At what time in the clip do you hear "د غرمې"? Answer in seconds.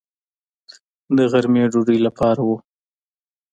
1.15-1.63